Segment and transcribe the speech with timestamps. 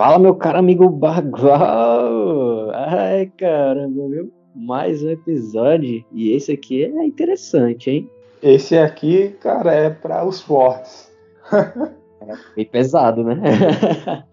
[0.00, 2.70] Fala, meu caro amigo Bagual!
[2.72, 4.32] Ai, caramba, viu?
[4.56, 6.02] Mais um episódio.
[6.10, 8.10] E esse aqui é interessante, hein?
[8.42, 11.12] Esse aqui, cara, é para os fortes.
[11.52, 13.42] é bem pesado, né?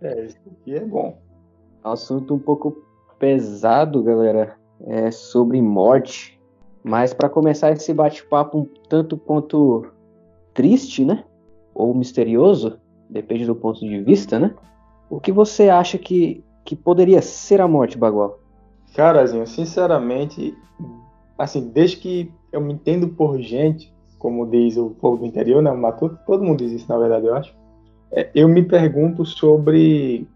[0.00, 1.18] é, esse aqui é bom.
[1.82, 2.80] Assunto um pouco
[3.18, 4.54] pesado, galera.
[4.86, 6.40] É sobre morte.
[6.84, 9.86] Mas para começar esse bate-papo um tanto quanto
[10.54, 11.24] triste, né?
[11.74, 14.54] Ou misterioso, depende do ponto de vista, né?
[15.10, 18.38] O que você acha que, que poderia ser a morte, Bagual?
[18.94, 20.56] Carazinho, sinceramente,
[21.36, 25.70] assim, desde que eu me entendo por gente, como diz o povo do interior, né,
[25.70, 27.52] o Matuto, todo mundo diz isso, na verdade, eu acho.
[28.12, 30.28] É, eu me pergunto sobre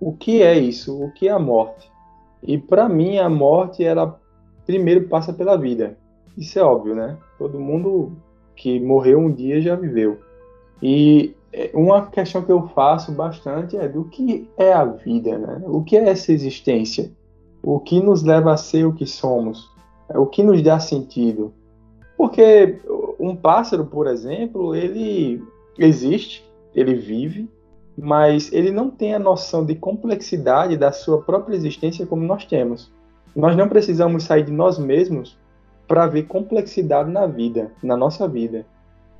[0.00, 1.90] o que é isso, o que é a morte.
[2.42, 4.18] E para mim, a morte, ela
[4.64, 5.98] primeiro passa pela vida.
[6.36, 7.16] Isso é óbvio, né?
[7.38, 8.12] Todo mundo
[8.56, 10.18] que morreu um dia já viveu.
[10.82, 11.34] E
[11.72, 15.62] uma questão que eu faço bastante é do que é a vida, né?
[15.64, 17.10] O que é essa existência?
[17.62, 19.70] O que nos leva a ser o que somos?
[20.14, 21.52] O que nos dá sentido?
[22.16, 22.80] Porque
[23.18, 25.42] um pássaro, por exemplo, ele
[25.78, 26.44] existe,
[26.74, 27.48] ele vive,
[27.96, 32.92] mas ele não tem a noção de complexidade da sua própria existência como nós temos.
[33.34, 35.38] Nós não precisamos sair de nós mesmos
[35.86, 38.66] para ver complexidade na vida, na nossa vida.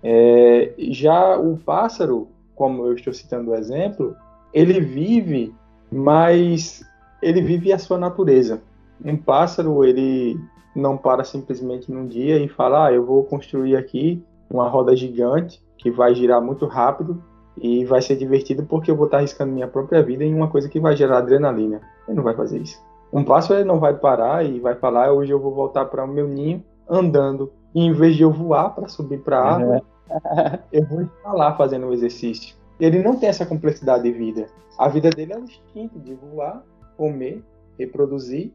[0.06, 4.14] É, já o pássaro, como eu estou citando o exemplo,
[4.52, 5.54] ele vive,
[5.90, 6.84] mas
[7.22, 8.62] ele vive a sua natureza.
[9.02, 10.38] Um pássaro, ele
[10.76, 15.62] não para simplesmente num dia e fala: ah, eu vou construir aqui uma roda gigante
[15.78, 17.22] que vai girar muito rápido
[17.56, 20.68] e vai ser divertido porque eu vou estar arriscando minha própria vida em uma coisa
[20.68, 21.80] que vai gerar adrenalina.
[22.06, 22.78] Ele não vai fazer isso.
[23.12, 26.08] Um pássaro ele não vai parar e vai falar: hoje eu vou voltar para o
[26.08, 27.50] meu ninho andando.
[27.74, 29.93] E em vez de eu voar para subir para a árvore, uhum.
[30.72, 32.56] eu vou lá fazendo o exercício.
[32.78, 34.46] Ele não tem essa complexidade de vida.
[34.78, 36.62] A vida dele é o instinto de voar,
[36.96, 37.42] comer,
[37.78, 38.52] reproduzir,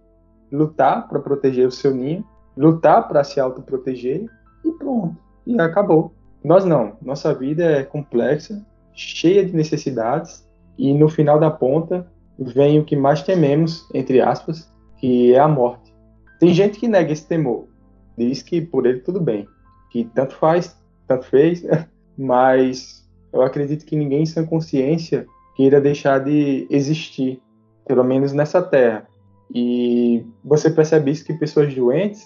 [0.51, 2.25] lutar para proteger o seu ninho,
[2.57, 4.25] lutar para se autoproteger
[4.65, 5.15] e pronto.
[5.45, 6.13] E acabou.
[6.43, 6.97] Nós não.
[7.01, 12.95] Nossa vida é complexa, cheia de necessidades e no final da ponta vem o que
[12.95, 15.93] mais tememos, entre aspas, que é a morte.
[16.39, 17.67] Tem gente que nega esse temor,
[18.17, 19.45] diz que por ele tudo bem,
[19.91, 20.78] que tanto faz,
[21.09, 21.65] tanto fez,
[22.15, 23.03] mas
[23.33, 25.25] eu acredito que ninguém sem consciência
[25.55, 27.41] queira deixar de existir,
[27.85, 29.07] pelo menos nessa terra.
[29.53, 32.25] E você percebe isso que pessoas doentes,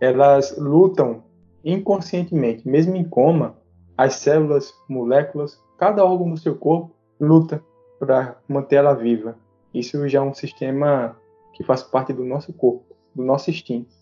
[0.00, 1.22] elas lutam
[1.62, 3.56] inconscientemente, mesmo em coma,
[3.96, 6.90] as células, moléculas, cada órgão do seu corpo
[7.20, 7.62] luta
[8.00, 9.36] para manter ela viva.
[9.72, 11.16] Isso já é um sistema
[11.52, 12.84] que faz parte do nosso corpo,
[13.14, 13.94] do nosso instinto.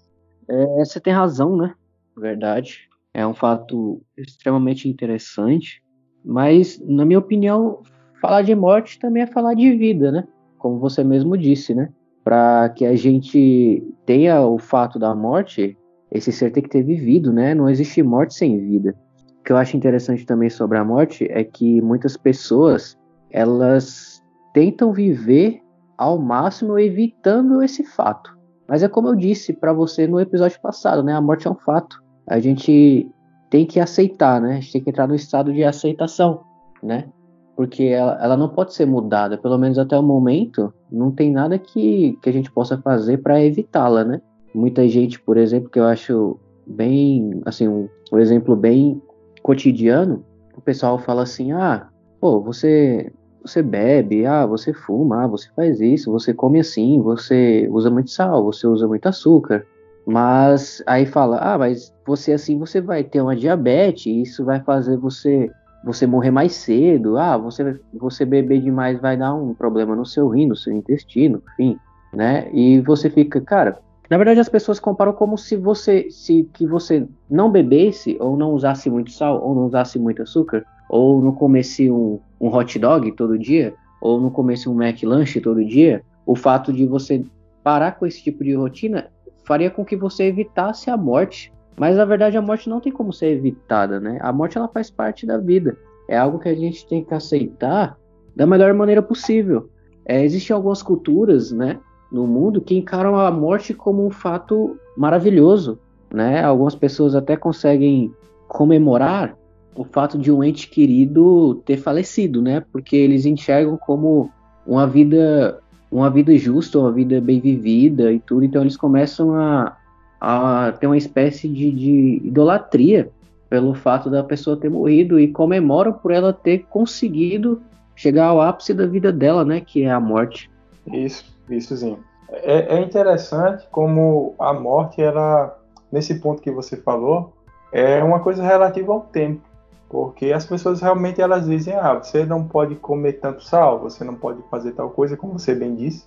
[0.49, 1.75] É, você tem razão, né?
[2.17, 2.90] Verdade.
[3.13, 5.83] É um fato extremamente interessante.
[6.25, 7.83] Mas, na minha opinião,
[8.21, 10.27] falar de morte também é falar de vida, né?
[10.59, 11.91] Como você mesmo disse, né?
[12.23, 15.77] Para que a gente tenha o fato da morte,
[16.11, 17.55] esse ser tem que ter vivido, né?
[17.55, 18.95] Não existe morte sem vida.
[19.41, 22.99] O que eu acho interessante também sobre a morte é que muitas pessoas
[23.31, 24.23] elas
[24.53, 25.63] tentam viver
[25.97, 28.39] ao máximo evitando esse fato.
[28.69, 31.15] Mas é como eu disse para você no episódio passado, né?
[31.15, 32.03] A morte é um fato.
[32.31, 33.11] A gente
[33.51, 34.53] tem que aceitar, né?
[34.53, 36.43] A gente tem que entrar no estado de aceitação,
[36.81, 37.09] né?
[37.57, 41.59] Porque ela, ela não pode ser mudada, pelo menos até o momento, não tem nada
[41.59, 44.23] que, que a gente possa fazer para evitá-la, né?
[44.55, 49.03] Muita gente, por exemplo, que eu acho bem, assim, um, um exemplo bem
[49.43, 50.25] cotidiano,
[50.57, 51.89] o pessoal fala assim: ah,
[52.21, 57.69] pô, você você bebe, ah, você fuma, ah, você faz isso, você come assim, você
[57.73, 59.67] usa muito sal, você usa muito açúcar.
[60.07, 64.97] Mas aí fala, ah, mas você assim, você vai ter uma diabetes, isso vai fazer
[64.97, 65.51] você
[65.83, 67.17] você morrer mais cedo.
[67.17, 71.43] Ah, você você beber demais vai dar um problema no seu rim, no seu intestino,
[71.59, 71.79] enfim,
[72.13, 72.51] né?
[72.53, 77.07] E você fica, cara, na verdade as pessoas comparam como se você se que você
[77.31, 81.91] não bebesse ou não usasse muito sal ou não usasse muito açúcar, ou não comesse
[81.91, 86.73] um, um hot dog todo dia, ou não comesse um McLanche todo dia, o fato
[86.73, 87.25] de você
[87.63, 89.09] parar com esse tipo de rotina
[89.51, 91.53] faria com que você evitasse a morte.
[91.77, 94.17] Mas na verdade a morte não tem como ser evitada, né?
[94.23, 95.77] A morte ela faz parte da vida.
[96.09, 97.99] É algo que a gente tem que aceitar
[98.37, 99.69] da melhor maneira possível.
[100.05, 101.81] É, existem algumas culturas, né,
[102.13, 105.81] no mundo que encaram a morte como um fato maravilhoso,
[106.15, 106.45] né?
[106.45, 108.15] Algumas pessoas até conseguem
[108.47, 109.37] comemorar
[109.75, 112.63] o fato de um ente querido ter falecido, né?
[112.73, 114.31] Porque eles enxergam como
[114.65, 118.45] uma vida, uma vida justa, uma vida bem vivida e tudo.
[118.45, 119.77] Então eles começam a,
[120.21, 123.11] a ter uma espécie de, de idolatria
[123.49, 127.61] pelo fato da pessoa ter morrido e comemoram por ela ter conseguido
[127.97, 129.61] chegar ao ápice da vida dela, né?
[129.61, 130.49] Que é a morte.
[130.87, 131.99] Isso, isso sim.
[132.31, 135.59] É, é interessante como a morte, ela,
[135.91, 137.35] nesse ponto que você falou,
[137.73, 139.43] é uma coisa relativa ao tempo.
[139.91, 144.15] Porque as pessoas realmente elas dizem, ah, você não pode comer tanto sal, você não
[144.15, 146.07] pode fazer tal coisa, como você bem disse.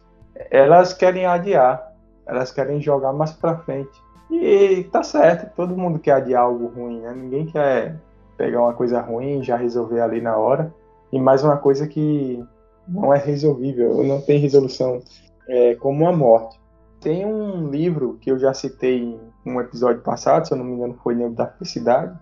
[0.49, 1.93] Elas querem adiar,
[2.25, 3.91] elas querem jogar mais para frente.
[4.31, 7.13] E tá certo, todo mundo quer adiar algo ruim, né?
[7.13, 7.99] Ninguém quer
[8.37, 10.73] pegar uma coisa ruim e já resolver ali na hora.
[11.11, 12.41] E mais uma coisa que
[12.87, 15.01] não é resolvível, não tem resolução,
[15.47, 16.57] é, como a morte.
[17.01, 20.73] Tem um livro que eu já citei em um episódio passado, se eu não me
[20.73, 22.17] engano foi Livro da Felicidade,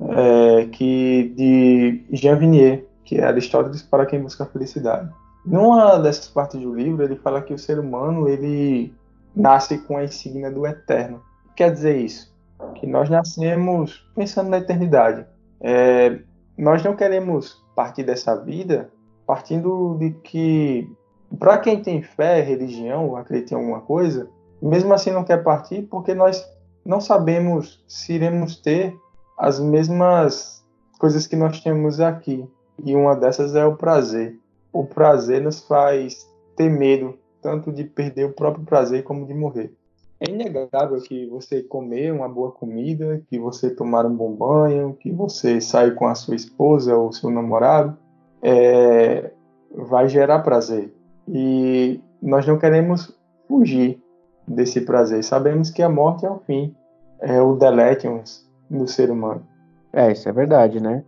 [0.00, 5.10] é, que de Jean Vinier, que é Aristóteles para quem busca a felicidade.
[5.44, 8.92] Numa dessas partes do livro, ele fala que o ser humano ele
[9.34, 11.22] nasce com a insígnia do eterno.
[11.44, 12.34] O que quer dizer isso?
[12.74, 15.24] Que nós nascemos pensando na eternidade.
[15.60, 16.18] É,
[16.58, 18.90] nós não queremos partir dessa vida
[19.26, 20.90] partindo de que,
[21.38, 24.28] para quem tem fé, religião, acredita em alguma coisa,
[24.62, 26.44] mesmo assim não quer partir porque nós
[26.84, 28.96] não sabemos se iremos ter
[29.36, 30.64] as mesmas
[30.98, 32.44] coisas que nós temos aqui.
[32.82, 34.38] E uma dessas é o prazer.
[34.72, 39.72] O prazer nos faz ter medo, tanto de perder o próprio prazer como de morrer.
[40.18, 45.12] É inegável que você comer uma boa comida, que você tomar um bom banho, que
[45.12, 47.96] você sair com a sua esposa ou seu namorado,
[48.42, 49.30] é,
[49.74, 50.94] vai gerar prazer.
[51.28, 53.14] E nós não queremos
[53.46, 54.02] fugir
[54.48, 55.22] desse prazer.
[55.22, 56.74] Sabemos que a morte é o fim,
[57.20, 59.46] é o delétions no ser humano.
[59.92, 61.04] É, isso é verdade, né?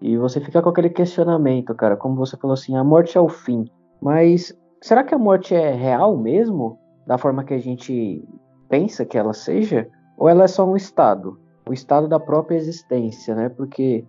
[0.00, 3.28] E você fica com aquele questionamento, cara, como você falou assim, a morte é o
[3.28, 3.70] fim.
[4.00, 6.76] Mas será que a morte é real mesmo?
[7.06, 8.24] Da forma que a gente
[8.68, 9.88] pensa que ela seja?
[10.16, 11.38] Ou ela é só um estado?
[11.68, 13.48] O estado da própria existência, né?
[13.48, 14.04] Porque,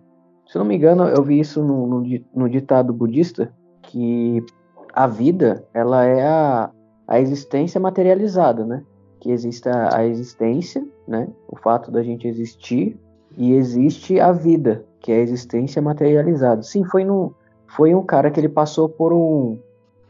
[0.48, 2.02] se não me engano, eu vi isso no, no,
[2.34, 3.52] no ditado budista,
[3.82, 4.44] que
[4.92, 6.70] a vida, ela é a,
[7.06, 8.82] a existência materializada, né?
[9.20, 11.28] Que existe a, a existência, né?
[11.48, 12.96] O fato da gente existir
[13.36, 16.62] e existe a vida, que é a existência materializada.
[16.62, 17.34] Sim, foi no
[17.66, 19.58] foi um cara que ele passou por um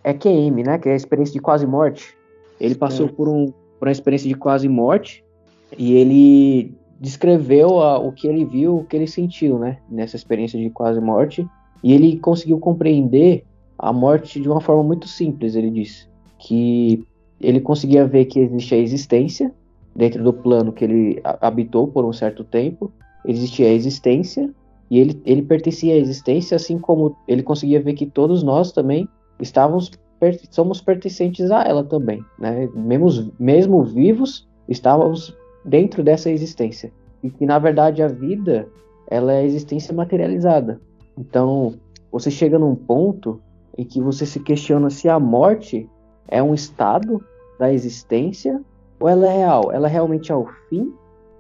[0.05, 0.79] EQM, né?
[0.79, 2.17] Que é a experiência de quase morte.
[2.61, 3.47] Ele passou por, um,
[3.79, 5.25] por uma experiência de quase morte
[5.77, 9.79] e ele descreveu a, o que ele viu, o que ele sentiu, né?
[9.91, 11.47] Nessa experiência de quase morte.
[11.83, 13.45] E ele conseguiu compreender
[13.79, 16.07] a morte de uma forma muito simples, ele disse.
[16.39, 17.07] Que
[17.41, 19.53] ele conseguia ver que existe a existência
[19.95, 22.93] dentro do plano que ele habitou por um certo tempo,
[23.25, 24.51] existia a existência
[24.91, 29.09] e ele, ele pertencia à existência, assim como ele conseguia ver que todos nós também
[29.41, 29.91] estávamos
[30.51, 32.67] somos pertencentes a ela também, né?
[32.75, 36.91] Mesmo, mesmo vivos, estávamos dentro dessa existência
[37.23, 38.67] e que na verdade a vida
[39.11, 40.81] ela é a existência materializada.
[41.19, 41.75] Então
[42.11, 43.41] você chega num ponto
[43.77, 45.89] em que você se questiona se a morte
[46.29, 47.23] é um estado
[47.59, 48.63] da existência
[49.01, 49.73] ou ela é real?
[49.73, 50.95] Ela realmente é o fim?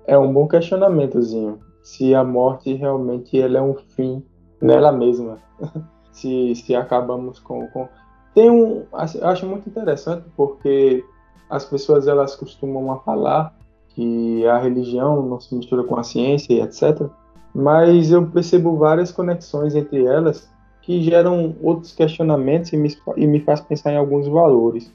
[0.07, 1.59] É um bom questionamentozinho.
[1.83, 4.23] Se a morte realmente ela é um fim
[4.61, 5.39] nela mesma.
[6.13, 7.89] se, se acabamos com, com...
[8.35, 8.85] Tem um...
[9.15, 11.05] Eu acho muito interessante porque
[11.49, 13.55] as pessoas elas costumam falar
[13.91, 17.09] que a religião não se mistura com a ciência e etc.
[17.55, 20.51] Mas eu percebo várias conexões entre elas
[20.83, 24.93] que geram outros questionamentos e me, e me faz pensar em alguns valores.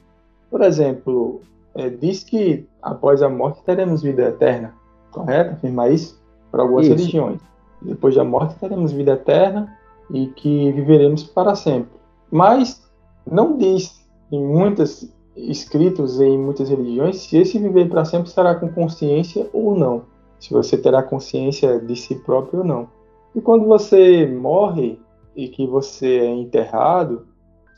[0.50, 1.40] Por exemplo,
[1.74, 4.74] é, diz que após a morte teremos vida eterna,
[5.10, 5.54] correto?
[5.54, 6.96] Afirma isso para algumas isso.
[6.96, 7.40] religiões.
[7.82, 9.76] Depois da morte teremos vida eterna
[10.10, 11.92] e que viveremos para sempre.
[12.30, 12.82] Mas
[13.26, 18.68] não diz em muitos escritos em muitas religiões se esse viver para sempre será com
[18.68, 20.02] consciência ou não.
[20.38, 22.88] Se você terá consciência de si próprio ou não.
[23.34, 24.98] E quando você morre
[25.36, 27.26] e que você é enterrado,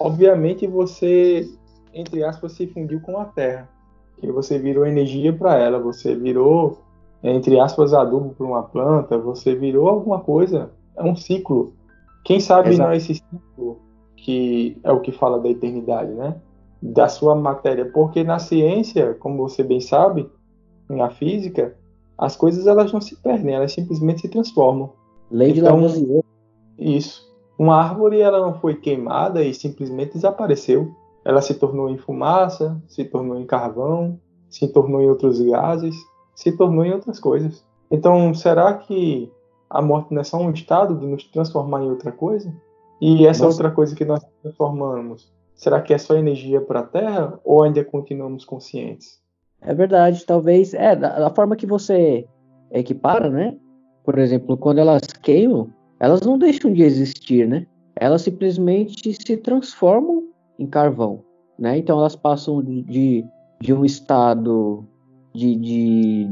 [0.00, 1.46] obviamente você,
[1.92, 3.68] entre aspas, se fundiu com a terra
[4.16, 6.78] que você virou energia para ela, você virou,
[7.22, 10.70] entre aspas, adubo para uma planta, você virou alguma coisa.
[10.96, 11.72] É um ciclo.
[12.24, 12.82] Quem sabe Exato.
[12.82, 13.78] não é esse ciclo
[14.16, 16.36] que é o que fala da eternidade, né?
[16.80, 17.84] Da sua matéria.
[17.86, 20.30] Porque na ciência, como você bem sabe,
[20.88, 21.76] na física,
[22.16, 24.90] as coisas elas não se perdem, elas simplesmente se transformam.
[25.30, 26.22] Lei de então, Lavoisier.
[26.78, 27.28] Isso.
[27.58, 33.04] Uma árvore ela não foi queimada e simplesmente desapareceu ela se tornou em fumaça, se
[33.04, 35.96] tornou em carvão, se tornou em outros gases,
[36.34, 37.64] se tornou em outras coisas.
[37.90, 39.30] Então, será que
[39.70, 42.52] a morte não é só um estado de nos transformar em outra coisa?
[43.00, 43.56] E essa Nossa.
[43.56, 47.84] outra coisa que nós transformamos, será que é só energia para a Terra ou ainda
[47.84, 49.20] continuamos conscientes?
[49.60, 50.74] É verdade, talvez.
[50.74, 52.26] É, da, da forma que você
[52.70, 53.56] equipara, né?
[54.04, 57.66] Por exemplo, quando elas queimam, elas não deixam de existir, né?
[57.96, 60.21] elas simplesmente se transformam
[60.62, 61.24] em carvão,
[61.58, 61.78] né?
[61.78, 63.24] Então elas passam de,
[63.60, 64.84] de, um estado
[65.34, 66.30] de, de,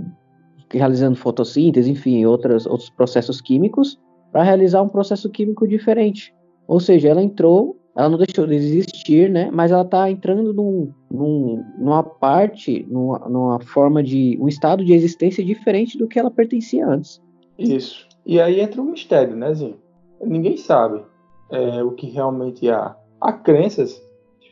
[0.73, 3.99] realizando fotossíntese, enfim, outras, outros processos químicos,
[4.33, 6.35] para realizar um processo químico diferente.
[6.67, 9.51] Ou seja, ela entrou, ela não deixou de existir, né?
[9.53, 14.93] Mas ela está entrando num, num, numa parte, numa, numa forma de um estado de
[14.93, 17.21] existência diferente do que ela pertencia antes.
[17.59, 18.09] Isso.
[18.25, 19.77] E aí entra um mistério, né, Zinho?
[20.25, 21.03] Ninguém sabe
[21.51, 22.97] é, o que realmente há.
[23.21, 24.01] Há crenças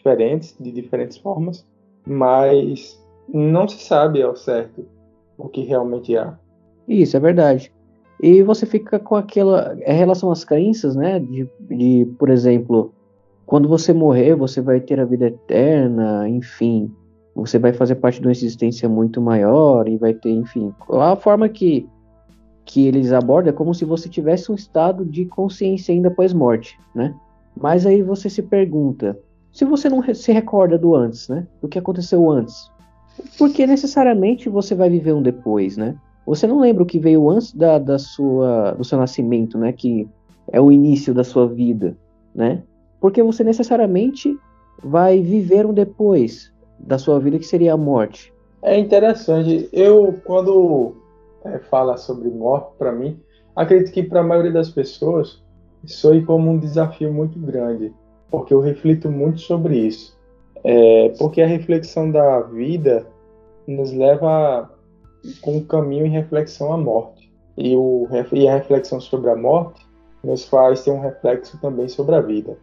[0.09, 1.67] diferentes, de diferentes formas,
[2.07, 4.85] mas não se sabe ao certo
[5.37, 6.39] o que realmente há.
[6.89, 7.73] Isso, é verdade.
[8.21, 9.77] E você fica com aquela.
[9.87, 11.21] Em relação às crenças, né?
[11.21, 12.93] De, de, por exemplo,
[13.47, 16.91] quando você morrer, você vai ter a vida eterna, enfim.
[17.37, 20.75] Você vai fazer parte de uma existência muito maior e vai ter, enfim.
[20.91, 21.87] A forma que,
[22.65, 27.15] que eles abordam é como se você tivesse um estado de consciência ainda pós-morte, né?
[27.57, 29.17] Mas aí você se pergunta:
[29.59, 31.45] se você não se recorda do antes, né?
[31.61, 32.71] Do que aconteceu antes,
[33.37, 35.97] porque necessariamente você vai viver um depois, né?
[36.25, 39.73] Você não lembra o que veio antes da, da sua, do seu nascimento, né?
[39.73, 40.09] Que
[40.53, 41.97] é o início da sua vida,
[42.33, 42.63] né?
[43.01, 44.39] Porque você necessariamente
[44.81, 48.33] vai viver um depois da sua vida, que seria a morte.
[48.63, 49.69] É interessante.
[49.73, 50.95] Eu, quando
[51.45, 53.19] é, fala sobre morte, para mim,
[53.57, 55.43] acredito que para a maioria das pessoas
[55.85, 57.93] soe como um desafio muito grande,
[58.31, 60.19] porque eu reflito muito sobre isso.
[60.65, 63.07] É, porque a reflexão da vida
[63.67, 64.71] nos leva
[65.41, 67.33] com um caminho em reflexão à morte.
[67.57, 69.87] E, o, e a reflexão sobre a morte
[70.23, 72.57] nos faz ter um reflexo também sobre a vida.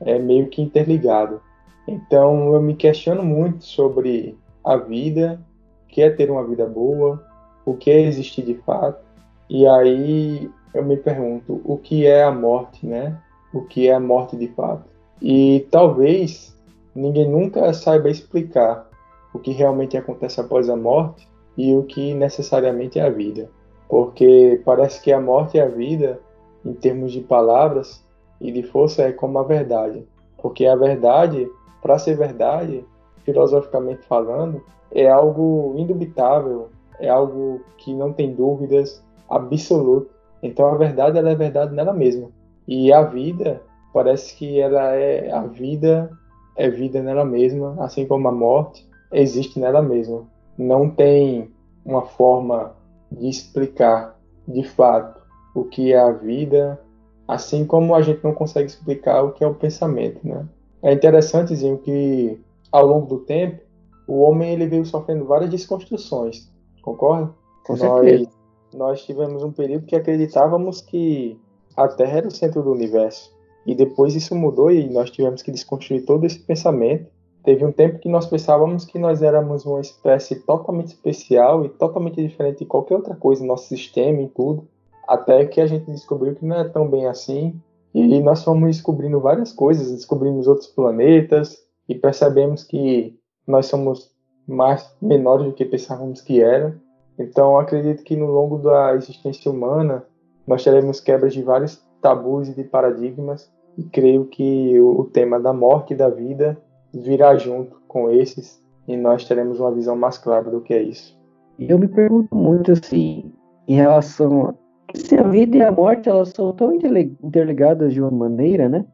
[0.00, 1.40] É meio que interligado.
[1.86, 5.40] Então eu me questiono muito sobre a vida,
[5.84, 7.24] o que é ter uma vida boa,
[7.64, 9.04] o que é existir de fato.
[9.48, 13.18] E aí eu me pergunto o que é a morte, né?
[13.52, 14.95] O que é a morte de fato?
[15.20, 16.56] E talvez
[16.94, 18.88] ninguém nunca saiba explicar
[19.32, 23.48] o que realmente acontece após a morte e o que necessariamente é a vida.
[23.88, 26.18] Porque parece que a morte e a vida,
[26.64, 28.04] em termos de palavras
[28.40, 30.06] e de força, é como a verdade.
[30.38, 31.48] Porque a verdade,
[31.80, 32.84] para ser verdade,
[33.24, 36.68] filosoficamente falando, é algo indubitável,
[36.98, 40.10] é algo que não tem dúvidas, absoluto.
[40.42, 42.28] Então a verdade ela é verdade nela mesma.
[42.66, 43.62] E a vida
[43.92, 46.10] parece que ela é a vida
[46.56, 50.24] é vida nela mesma, assim como a morte existe nela mesma.
[50.56, 51.50] Não tem
[51.84, 52.74] uma forma
[53.12, 55.20] de explicar de fato
[55.54, 56.80] o que é a vida,
[57.28, 60.46] assim como a gente não consegue explicar o que é o pensamento, né?
[60.82, 62.40] É interessante dizer que
[62.72, 63.60] ao longo do tempo
[64.06, 66.50] o homem ele veio sofrendo várias desconstruções,
[66.82, 67.32] concorda?
[67.66, 68.28] Com nós,
[68.74, 71.38] nós tivemos um período que acreditávamos que
[71.76, 73.35] a Terra era o centro do universo
[73.66, 77.10] e depois isso mudou e nós tivemos que desconstruir todo esse pensamento
[77.46, 82.20] Teve um tempo que nós pensávamos que nós éramos uma espécie totalmente especial e totalmente
[82.20, 84.66] diferente de qualquer outra coisa no nosso sistema e tudo,
[85.06, 87.54] até que a gente descobriu que não é tão bem assim.
[87.94, 91.56] E nós fomos descobrindo várias coisas, descobrimos outros planetas
[91.88, 94.10] e percebemos que nós somos
[94.44, 96.76] mais menores do que pensávamos que era.
[97.16, 100.04] Então, acredito que no longo da existência humana
[100.44, 105.52] nós teremos quebras de vários tabus e de paradigmas e creio que o tema da
[105.52, 106.58] morte e da vida
[106.92, 111.16] virá junto com esses e nós teremos uma visão mais clara do que é isso.
[111.58, 113.32] Eu me pergunto muito assim,
[113.66, 114.54] em relação a
[114.94, 118.84] se a vida e a morte elas são tão interligadas de uma maneira, né,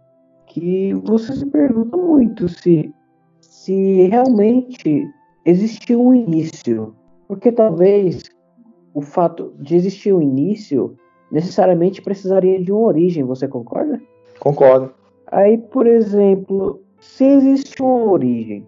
[0.47, 2.93] que você se pergunta muito se
[3.41, 5.09] se realmente
[5.45, 6.95] existiu um início,
[7.29, 8.23] porque talvez
[8.95, 10.97] o fato de existir um início
[11.31, 14.01] necessariamente precisaria de uma origem, você concorda?
[14.43, 14.93] Concordo.
[15.29, 18.67] Aí, por exemplo, se existe uma origem,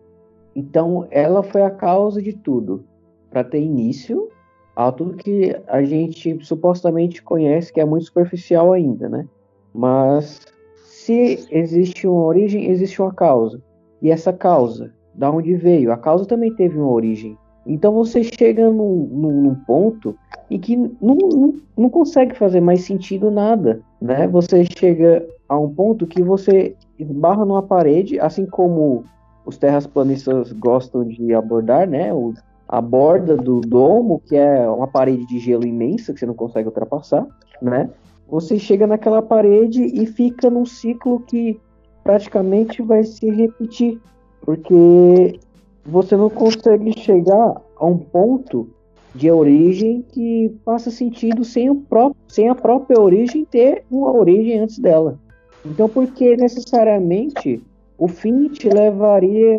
[0.54, 2.84] então ela foi a causa de tudo,
[3.28, 4.28] para ter início
[4.76, 9.26] a tudo que a gente supostamente conhece, que é muito superficial ainda, né?
[9.74, 10.42] Mas
[10.76, 13.60] se existe uma origem, existe uma causa.
[14.00, 15.90] E essa causa, da onde veio?
[15.90, 17.36] A causa também teve uma origem.
[17.66, 20.16] Então você chega num, num, num ponto
[20.48, 24.28] e que não, não, não, consegue fazer mais sentido nada, né?
[24.28, 29.04] Você chega a um ponto que você esbarra numa parede, assim como
[29.44, 32.12] os terraplanistas gostam de abordar, né?
[32.12, 32.32] O,
[32.68, 36.68] a borda do domo, que é uma parede de gelo imensa que você não consegue
[36.68, 37.26] ultrapassar,
[37.60, 37.90] né?
[38.28, 41.60] Você chega naquela parede e fica num ciclo que
[42.02, 44.00] praticamente vai se repetir,
[44.40, 45.38] porque
[45.84, 48.68] você não consegue chegar a um ponto
[49.14, 51.84] de origem que faça sentido sem, o
[52.26, 55.18] sem a própria origem ter uma origem antes dela.
[55.64, 57.62] Então, por que necessariamente
[57.96, 59.58] o fim te levaria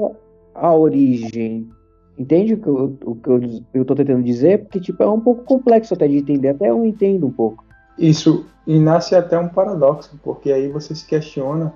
[0.53, 1.67] à origem?
[2.17, 3.41] Entende o que eu, o que eu,
[3.73, 4.63] eu tô tentando dizer?
[4.63, 7.63] Porque, tipo, é um pouco complexo até de entender, até eu entendo um pouco.
[7.97, 11.73] Isso, e nasce até um paradoxo, porque aí você se questiona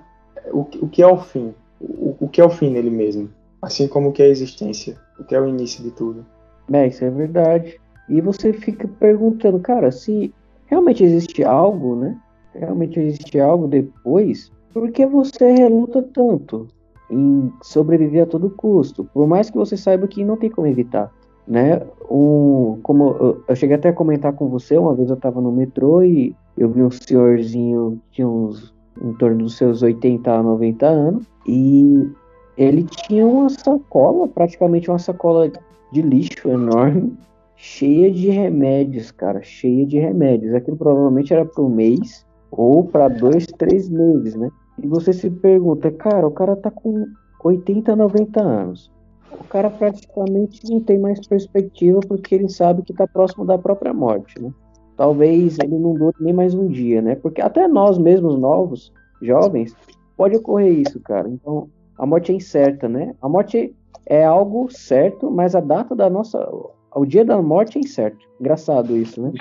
[0.52, 3.88] o, o que é o fim, o, o que é o fim nele mesmo, assim
[3.88, 6.24] como o que é a existência, o que é o início de tudo.
[6.72, 7.80] É, isso é verdade.
[8.08, 10.32] E você fica perguntando, cara, se
[10.66, 12.16] realmente existe algo, né?
[12.54, 16.68] Realmente existe algo depois, por que você reluta tanto
[17.10, 19.04] em sobreviver a todo custo?
[19.04, 21.12] Por mais que você saiba que não tem como evitar,
[21.46, 21.80] né?
[22.10, 25.52] Um, como eu, eu cheguei até a comentar com você, uma vez eu estava no
[25.52, 30.86] metrô e eu vi um senhorzinho de uns em torno dos seus 80 a 90
[30.86, 32.10] anos e
[32.56, 35.50] ele tinha uma sacola, praticamente uma sacola
[35.92, 37.16] de lixo enorme,
[37.56, 40.54] cheia de remédios, cara, cheia de remédios.
[40.54, 44.50] Aquilo provavelmente era um mês ou para dois, três meses, né?
[44.82, 47.06] E você se pergunta, cara, o cara tá com
[47.44, 48.90] 80, 90 anos.
[49.32, 53.92] O cara praticamente não tem mais perspectiva porque ele sabe que tá próximo da própria
[53.92, 54.52] morte, né?
[54.96, 57.14] Talvez ele não dure nem mais um dia, né?
[57.14, 58.92] Porque até nós mesmos novos,
[59.22, 59.74] jovens,
[60.16, 61.28] pode ocorrer isso, cara.
[61.28, 63.14] Então, a morte é incerta, né?
[63.22, 63.74] A morte
[64.06, 66.46] é algo certo, mas a data da nossa.
[66.94, 68.18] O dia da morte é incerto.
[68.40, 69.32] Engraçado isso, né?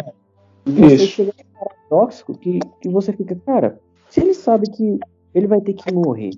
[0.65, 1.07] E você isso.
[1.07, 1.33] chega
[1.89, 3.79] paradoxo que, que você fica, cara,
[4.09, 4.99] se ele sabe que
[5.33, 6.31] ele vai ter que morrer,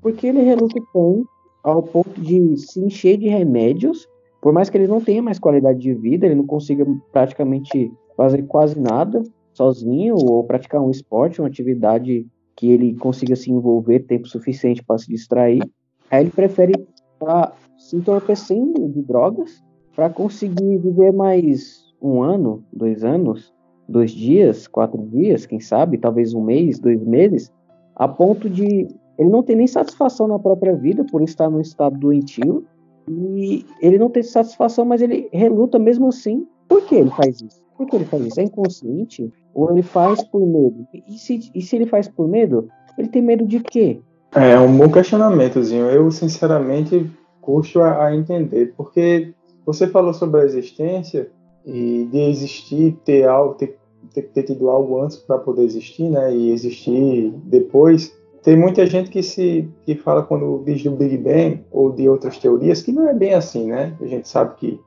[0.00, 1.28] porque ele reluta tanto
[1.62, 4.06] ao ponto de se encher de remédios,
[4.40, 8.42] por mais que ele não tenha mais qualidade de vida, ele não consiga praticamente fazer
[8.42, 9.22] quase nada
[9.54, 12.26] sozinho ou praticar um esporte, uma atividade
[12.56, 15.62] que ele consiga se envolver tempo suficiente para se distrair,
[16.10, 16.72] aí ele prefere
[17.14, 19.62] estar se entorpecendo de drogas
[19.94, 23.54] para conseguir viver mais um ano, dois anos,
[23.88, 27.52] dois dias, quatro dias, quem sabe, talvez um mês, dois meses,
[27.94, 31.98] a ponto de ele não ter nem satisfação na própria vida por estar num estado
[31.98, 32.64] doentio
[33.08, 36.46] e ele não ter satisfação, mas ele reluta mesmo assim.
[36.68, 37.62] Por que ele faz isso?
[37.76, 38.40] Por que ele faz isso?
[38.40, 39.32] É inconsciente?
[39.54, 40.86] Ou ele faz por medo?
[41.08, 42.68] E se, e se ele faz por medo,
[42.98, 44.00] ele tem medo de quê?
[44.34, 45.86] É um bom questionamentozinho.
[45.86, 47.08] Eu, sinceramente,
[47.40, 49.32] custo a, a entender, porque
[49.64, 51.30] você falou sobre a existência
[51.64, 53.76] e de existir, ter algo, ter,
[54.12, 56.34] ter, ter tido algo antes para poder existir, né?
[56.34, 58.14] E existir depois.
[58.42, 62.38] Tem muita gente que se que fala quando diz do Big Bang ou de outras
[62.38, 63.96] teorias que não é bem assim, né?
[64.00, 64.80] A gente sabe que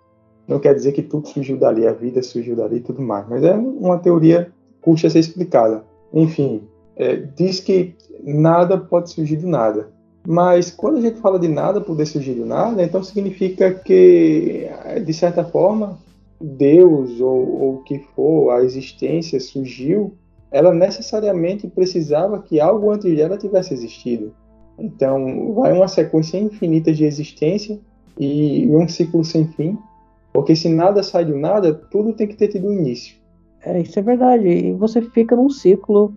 [0.48, 3.44] não quer dizer que tudo surgiu dali, a vida surgiu dali e tudo mais, mas
[3.44, 5.84] é uma teoria custa ser explicada.
[6.14, 6.62] Enfim,
[6.96, 9.90] é, diz que nada pode surgir do nada.
[10.26, 14.70] Mas quando a gente fala de nada poder surgir do nada, então significa que,
[15.06, 15.98] de certa forma,
[16.40, 20.14] Deus ou o que for, a existência surgiu,
[20.52, 24.34] ela necessariamente precisava que algo antes dela tivesse existido.
[24.78, 27.80] Então, vai uma sequência infinita de existência
[28.20, 29.78] e um ciclo sem fim,
[30.32, 33.16] porque se nada sai do nada, tudo tem que ter tido início.
[33.64, 34.48] É, isso é verdade.
[34.48, 36.14] E você fica num ciclo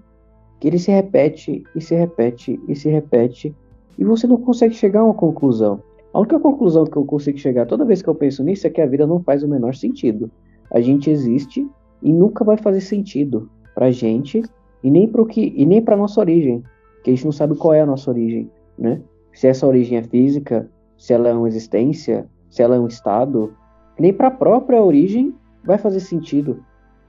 [0.61, 3.55] que ele se repete e se repete e se repete
[3.99, 5.83] e você não consegue chegar a uma conclusão.
[6.13, 8.81] A única conclusão que eu consigo chegar toda vez que eu penso nisso é que
[8.81, 10.31] a vida não faz o menor sentido.
[10.71, 11.69] A gente existe
[12.03, 14.43] e nunca vai fazer sentido pra gente
[14.83, 16.65] e nem para que e nem para nossa origem,
[17.05, 19.01] que a gente não sabe qual é a nossa origem, né?
[19.33, 20.69] Se essa origem é física,
[20.99, 23.55] se ela é uma existência, se ela é um estado,
[23.99, 26.65] nem para a própria origem vai fazer sentido.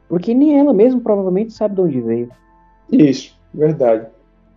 [0.08, 2.30] Porque nem ela mesma provavelmente sabe de onde veio.
[2.92, 4.08] Isso, verdade.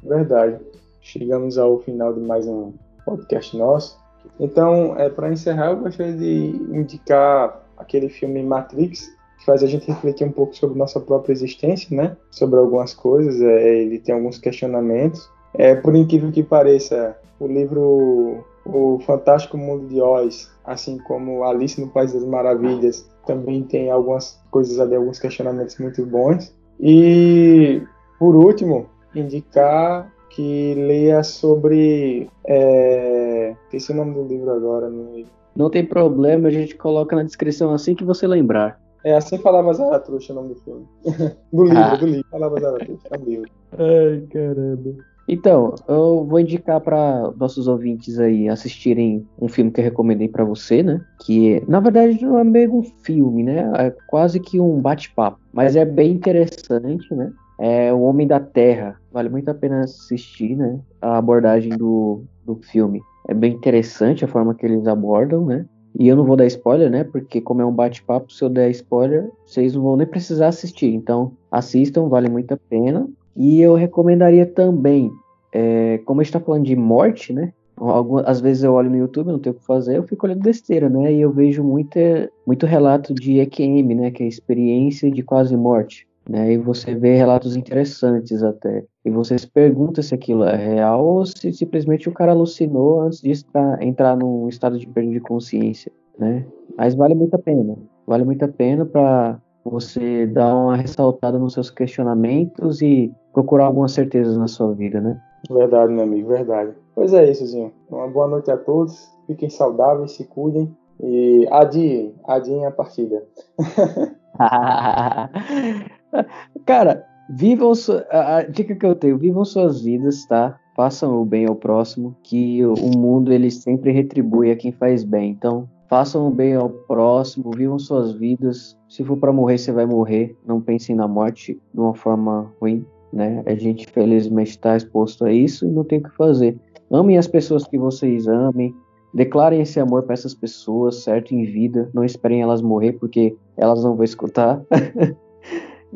[0.02, 0.58] Verdade.
[1.00, 2.72] Chegamos ao final de mais um
[3.06, 4.03] podcast nosso.
[4.38, 9.86] Então, é, para encerrar, eu gostaria de indicar aquele filme Matrix, que faz a gente
[9.86, 12.16] refletir um pouco sobre nossa própria existência, né?
[12.30, 13.40] Sobre algumas coisas.
[13.40, 15.28] É, ele tem alguns questionamentos.
[15.54, 21.80] É, por incrível que pareça, o livro O Fantástico Mundo de Oz, assim como Alice
[21.80, 26.54] no País das Maravilhas, também tem algumas coisas ali, alguns questionamentos muito bons.
[26.80, 27.82] E,
[28.18, 32.28] por último, indicar que leia sobre.
[32.44, 33.23] É...
[33.64, 34.88] Esqueci o nome do livro agora.
[34.88, 35.24] Não...
[35.54, 38.80] não tem problema, a gente coloca na descrição assim que você lembrar.
[39.04, 40.86] É assim falava Zaratrusta o nome do filme.
[41.52, 41.96] do livro, ah.
[41.96, 42.26] do livro.
[42.30, 43.50] Falava Zaratrusta, é um livro.
[43.72, 44.94] Ai, caramba.
[45.26, 50.44] Então, eu vou indicar para nossos ouvintes aí assistirem um filme que eu recomendei para
[50.44, 51.00] você, né?
[51.24, 53.70] Que na verdade não é meio um filme, né?
[53.76, 57.32] É quase que um bate-papo, mas é bem interessante, né?
[57.58, 59.00] É O Homem da Terra.
[59.12, 60.78] Vale muito a pena assistir, né?
[61.00, 63.00] A abordagem do, do filme.
[63.28, 65.66] É bem interessante a forma que eles abordam, né?
[65.98, 67.04] E eu não vou dar spoiler, né?
[67.04, 70.92] Porque como é um bate-papo, se eu der spoiler, vocês não vão nem precisar assistir.
[70.92, 73.08] Então, assistam, vale muito a pena.
[73.36, 75.10] E eu recomendaria também
[75.54, 77.52] é, como a gente tá falando de morte, né?
[77.76, 80.42] Algumas, às vezes eu olho no YouTube, não tenho o que fazer, eu fico olhando
[80.42, 81.12] besteira, né?
[81.12, 84.10] E eu vejo muita, muito relato de EQM, né?
[84.10, 86.06] Que é experiência de quase morte.
[86.28, 88.84] Né, e você vê relatos interessantes até.
[89.04, 93.20] E você se pergunta se aquilo é real ou se simplesmente o cara alucinou antes
[93.20, 95.92] de estar, entrar num estado de perda de consciência.
[96.18, 96.46] Né?
[96.78, 97.76] Mas vale muito a pena.
[98.06, 103.92] Vale muito a pena para você dar uma ressaltada nos seus questionamentos e procurar algumas
[103.92, 105.20] certezas na sua vida, né?
[105.50, 106.72] Verdade, meu amigo, verdade.
[106.94, 107.72] Pois é isso, Zinho.
[107.90, 109.10] Uma boa noite a todos.
[109.26, 113.22] Fiquem saudáveis, se cuidem e adiem, adiem a partida.
[116.66, 117.72] Cara, vivam
[118.10, 120.58] a, dica que eu tenho, vivam suas vidas, tá?
[120.76, 125.04] Façam o bem ao próximo, que o, o mundo ele sempre retribui a quem faz
[125.04, 125.30] bem.
[125.30, 128.76] Então, façam o bem ao próximo, vivam suas vidas.
[128.88, 130.36] Se for para morrer, você vai morrer.
[130.46, 133.42] Não pensem na morte de uma forma ruim, né?
[133.46, 136.58] A gente felizmente está exposto a isso e não tem o que fazer.
[136.90, 138.74] Amem as pessoas que vocês amem,
[139.14, 141.34] declarem esse amor para essas pessoas, certo?
[141.34, 144.60] Em vida, não esperem elas morrer porque elas não vão escutar.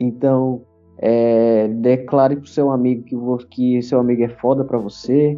[0.01, 0.63] Então,
[0.99, 3.17] é, declare pro seu amigo que,
[3.51, 5.37] que seu amigo é foda para você.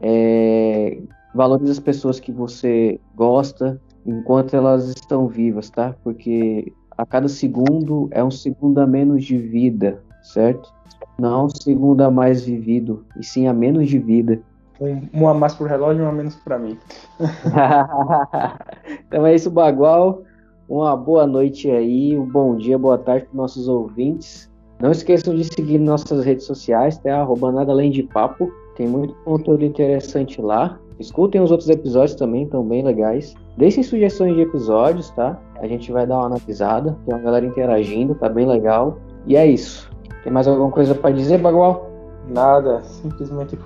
[0.00, 0.96] É,
[1.34, 5.96] valorize as pessoas que você gosta enquanto elas estão vivas, tá?
[6.04, 10.72] Porque a cada segundo é um segundo a menos de vida, certo?
[11.18, 14.40] Não um segundo a mais vivido, e sim a menos de vida.
[14.80, 16.78] Um, um a mais pro relógio e um a menos para mim.
[19.08, 20.22] então é isso, Bagual.
[20.68, 24.50] Uma boa noite aí, um bom dia, boa tarde para nossos ouvintes.
[24.80, 27.20] Não esqueçam de seguir nossas redes sociais, tá?
[27.20, 28.52] Arroba nada além de papo.
[28.76, 30.78] Tem muito conteúdo interessante lá.
[30.98, 33.34] Escutem os outros episódios também, estão bem legais.
[33.56, 35.38] Deixem sugestões de episódios, tá?
[35.60, 36.96] A gente vai dar uma analisada.
[37.06, 38.98] Tem uma galera interagindo, tá bem legal.
[39.26, 39.90] E é isso.
[40.22, 41.90] Tem mais alguma coisa para dizer, Bagual?
[42.28, 43.56] Nada, simplesmente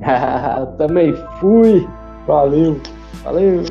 [0.78, 1.88] Também fui.
[2.26, 2.80] Valeu.
[3.22, 3.64] Valeu.